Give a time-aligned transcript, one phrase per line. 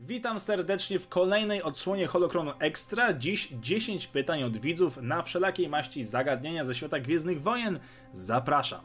[0.00, 3.12] Witam serdecznie w kolejnej odsłonie Holokronu Extra.
[3.12, 7.80] Dziś 10 pytań od widzów na wszelakiej maści zagadnienia ze świata Gwiezdnych Wojen.
[8.12, 8.80] Zapraszam.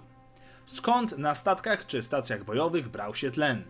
[0.65, 3.63] Skąd na statkach czy stacjach bojowych brał się tlen?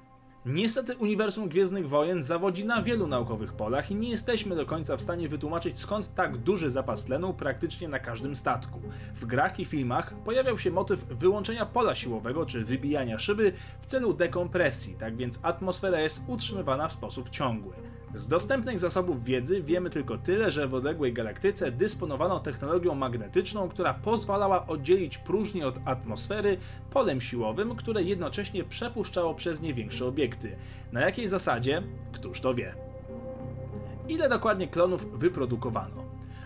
[0.46, 5.02] Niestety uniwersum Gwiezdnych Wojen zawodzi na wielu naukowych polach i nie jesteśmy do końca w
[5.02, 8.82] stanie wytłumaczyć skąd tak duży zapas tlenu praktycznie na każdym statku.
[9.16, 14.14] W grach i filmach pojawiał się motyw wyłączenia pola siłowego czy wybijania szyby w celu
[14.14, 17.74] dekompresji, tak więc atmosfera jest utrzymywana w sposób ciągły.
[18.16, 23.94] Z dostępnych zasobów wiedzy wiemy tylko tyle, że w odległej galaktyce dysponowano technologią magnetyczną, która
[23.94, 26.58] pozwalała oddzielić próżnię od atmosfery
[26.90, 30.56] polem siłowym, które jednocześnie przepuszczało przez nie większe obiekty.
[30.92, 31.84] Na jakiej zasadzie?
[32.12, 32.76] Któż to wie.
[34.08, 36.01] Ile dokładnie klonów wyprodukowano?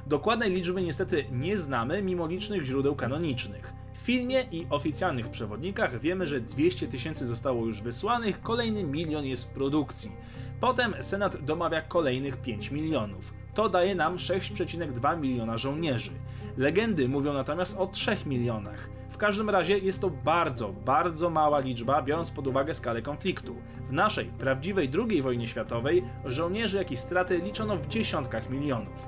[0.08, 3.74] Dokładnej liczby niestety nie znamy, mimo licznych źródeł kanonicznych.
[3.94, 9.50] W filmie i oficjalnych przewodnikach wiemy, że 200 tysięcy zostało już wysłanych, kolejny milion jest
[9.50, 10.12] w produkcji.
[10.60, 13.34] Potem Senat domawia kolejnych 5 milionów.
[13.54, 16.12] To daje nam 6,2 miliona żołnierzy.
[16.58, 18.90] Legendy mówią natomiast o 3 milionach.
[19.10, 23.56] W każdym razie jest to bardzo, bardzo mała liczba, biorąc pod uwagę skalę konfliktu.
[23.88, 29.08] W naszej, prawdziwej II wojnie światowej żołnierzy jak i straty liczono w dziesiątkach milionów.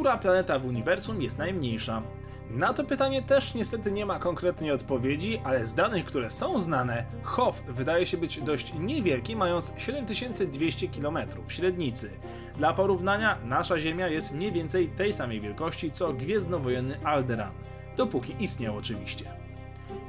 [0.00, 2.02] Która planeta w uniwersum jest najmniejsza?
[2.50, 7.04] Na to pytanie też niestety nie ma konkretnej odpowiedzi, ale z danych, które są znane,
[7.22, 12.10] Hof wydaje się być dość niewielki, mając 7200 km średnicy.
[12.56, 17.52] Dla porównania, nasza Ziemia jest mniej więcej tej samej wielkości co gwiezdnowojenny Alderan.
[17.96, 19.24] Dopóki istniał oczywiście.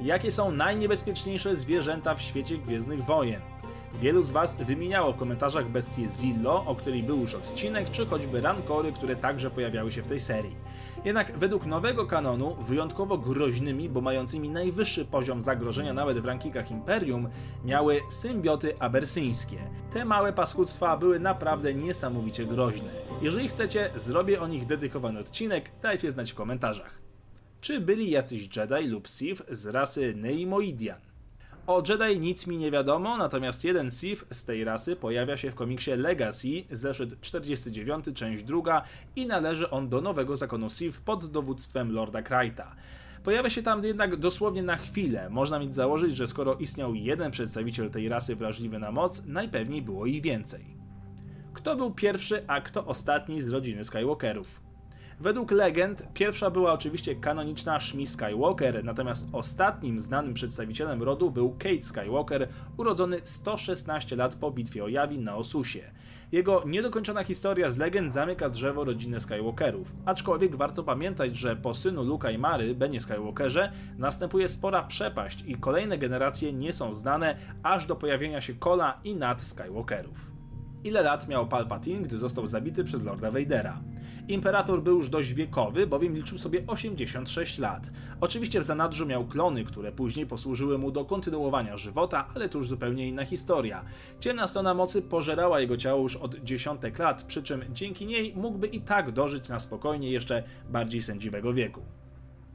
[0.02, 3.42] Jakie są najniebezpieczniejsze zwierzęta w świecie Gwiezdnych Wojen?
[4.00, 8.42] Wielu z Was wymieniało w komentarzach bestię Zillo, o której był już odcinek, czy choćby
[8.42, 10.56] rankory, które także pojawiały się w tej serii.
[11.06, 17.30] Jednak według nowego kanonu, wyjątkowo groźnymi, bo mającymi najwyższy poziom zagrożenia nawet w rankingach Imperium,
[17.66, 19.58] miały symbioty abersyńskie.
[19.94, 22.90] Te małe paskudztwa były naprawdę niesamowicie groźne.
[23.22, 27.02] Jeżeli chcecie, zrobię o nich dedykowany odcinek, dajcie znać w komentarzach.
[27.62, 31.11] Czy byli jacyś Jedi lub Sith z rasy Neimoidian?
[31.68, 35.56] O Jedi nic mi nie wiadomo, natomiast jeden Sith z tej rasy pojawia się w
[35.56, 38.84] komiksie Legacy, zeszyt 49, część druga
[39.16, 42.76] i należy on do nowego zakonu Sith pod dowództwem Lorda Krajta.
[43.24, 45.30] Pojawia się tam jednak dosłownie na chwilę.
[45.30, 50.06] Można mieć założyć, że skoro istniał jeden przedstawiciel tej rasy wrażliwy na moc, najpewniej było
[50.06, 50.66] ich więcej.
[51.54, 54.71] Kto był pierwszy, a kto ostatni z rodziny Skywalkerów?
[55.22, 61.82] Według legend pierwsza była oczywiście kanoniczna Shmi Skywalker, natomiast ostatnim znanym przedstawicielem rodu był Kate
[61.82, 65.92] Skywalker, urodzony 116 lat po bitwie o Yavin na Osusie.
[66.32, 72.04] Jego niedokończona historia z legend zamyka drzewo rodziny Skywalkerów, aczkolwiek warto pamiętać, że po synu
[72.04, 77.86] Luka i Mary, Benie Skywalkerze, następuje spora przepaść i kolejne generacje nie są znane aż
[77.86, 80.32] do pojawienia się Kola i Nat Skywalkerów.
[80.84, 83.82] Ile lat miał Palpatine, gdy został zabity przez Lorda Vadera?
[84.28, 87.92] Imperator był już dość wiekowy, bowiem liczył sobie 86 lat.
[88.22, 92.68] Oczywiście w zanadrzu miał klony, które później posłużyły mu do kontynuowania żywota, ale to już
[92.68, 93.86] zupełnie inna historia.
[94.20, 98.68] Ciemna strona mocy pożerała jego ciało już od dziesiątek lat, przy czym dzięki niej mógłby
[98.68, 101.82] i tak dożyć na spokojnie jeszcze bardziej sędziwego wieku.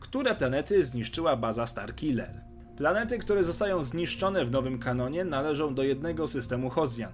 [0.01, 2.41] Które planety zniszczyła baza Starkiller?
[2.77, 7.13] Planety, które zostają zniszczone w nowym kanonie należą do jednego systemu Hozjan.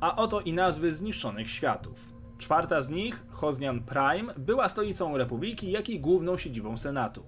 [0.00, 2.17] A oto i nazwy zniszczonych światów.
[2.38, 7.22] Czwarta z nich, Hoznian Prime, była stolicą Republiki, jak i główną siedzibą Senatu.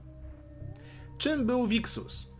[1.19, 2.33] Czym był Vixus?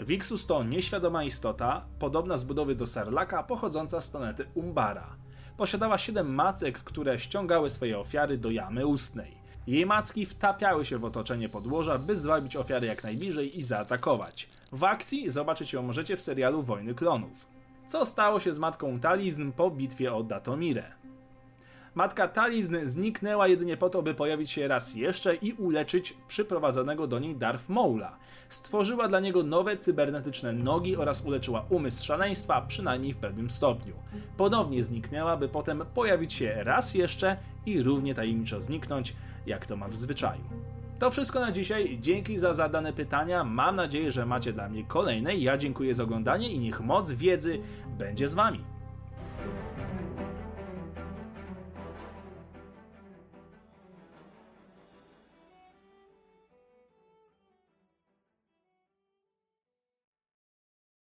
[0.00, 5.16] Vixus to nieświadoma istota, podobna z budowy do Sarlaka, pochodząca z planety Umbara.
[5.56, 9.38] Posiadała siedem macek, które ściągały swoje ofiary do jamy ustnej.
[9.66, 14.48] Jej macki wtapiały się w otoczenie podłoża, by zwabić ofiary jak najbliżej i zaatakować.
[14.72, 17.46] W akcji zobaczyć ją możecie w serialu Wojny Klonów.
[17.86, 20.98] Co stało się z matką Talizn po bitwie o Datomire?
[21.98, 27.18] Matka Talizn zniknęła jedynie po to, by pojawić się raz jeszcze i uleczyć przyprowadzonego do
[27.18, 28.16] niej Darth Maula.
[28.48, 33.94] Stworzyła dla niego nowe cybernetyczne nogi oraz uleczyła umysł szaleństwa, przynajmniej w pewnym stopniu.
[34.36, 37.36] Ponownie zniknęła, by potem pojawić się raz jeszcze
[37.66, 39.16] i równie tajemniczo zniknąć,
[39.46, 40.42] jak to ma w zwyczaju.
[40.98, 41.98] To wszystko na dzisiaj.
[42.00, 43.44] Dzięki za zadane pytania.
[43.44, 45.36] Mam nadzieję, że macie dla mnie kolejne.
[45.36, 47.60] Ja dziękuję za oglądanie i niech moc wiedzy
[47.98, 48.77] będzie z wami.